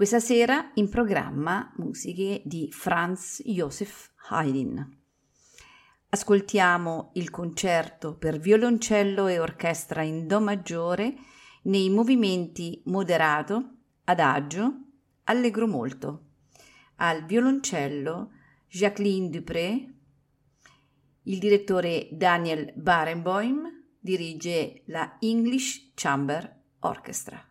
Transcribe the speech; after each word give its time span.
Questa 0.00 0.18
sera 0.18 0.70
in 0.76 0.88
programma 0.88 1.74
musiche 1.76 2.40
di 2.46 2.70
Franz 2.72 3.42
Josef 3.44 4.12
Haydn. 4.30 4.98
Ascoltiamo 6.08 7.10
il 7.16 7.28
concerto 7.28 8.16
per 8.16 8.38
violoncello 8.38 9.26
e 9.26 9.38
orchestra 9.38 10.00
in 10.00 10.26
Do 10.26 10.40
maggiore 10.40 11.16
nei 11.64 11.90
movimenti 11.90 12.80
moderato, 12.86 13.74
adagio, 14.04 14.72
allegro 15.24 15.66
molto. 15.66 16.28
Al 16.96 17.26
violoncello 17.26 18.30
Jacqueline 18.68 19.28
Dupré, 19.28 19.94
il 21.24 21.38
direttore 21.38 22.08
Daniel 22.10 22.72
Barenboim 22.74 23.68
dirige 23.98 24.80
la 24.86 25.18
English 25.20 25.90
Chamber 25.92 26.58
Orchestra. 26.78 27.49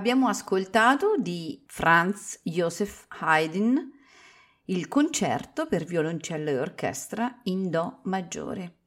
Abbiamo 0.00 0.28
ascoltato 0.28 1.16
di 1.18 1.62
Franz 1.66 2.40
Joseph 2.42 3.04
Haydn 3.20 3.90
il 4.64 4.88
concerto 4.88 5.66
per 5.66 5.84
violoncello 5.84 6.48
e 6.48 6.58
orchestra 6.58 7.40
in 7.42 7.68
Do 7.68 8.00
maggiore. 8.04 8.78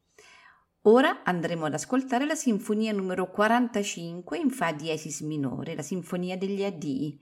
Ora 0.81 1.21
andremo 1.21 1.65
ad 1.65 1.75
ascoltare 1.75 2.25
la 2.25 2.33
sinfonia 2.33 2.93
numero 2.93 3.29
45 3.29 4.39
in 4.39 4.49
Fa 4.49 4.71
diesis 4.71 5.19
minore, 5.19 5.75
la 5.75 5.83
sinfonia 5.83 6.35
degli 6.35 6.63
addii, 6.63 7.21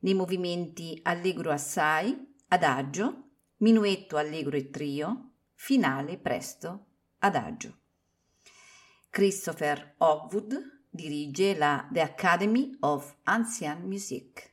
nei 0.00 0.14
movimenti 0.14 0.98
allegro 1.04 1.52
assai, 1.52 2.34
adagio, 2.48 3.34
minuetto 3.58 4.16
allegro 4.16 4.56
e 4.56 4.68
trio, 4.68 5.34
finale 5.54 6.18
presto, 6.18 6.86
adagio. 7.18 7.82
Christopher 9.10 9.94
Hogwood 9.98 10.81
dirige 10.92 11.54
la 11.54 11.88
The 11.92 12.02
Academy 12.02 12.76
of 12.80 13.14
Ancient 13.24 13.84
Music. 13.84 14.52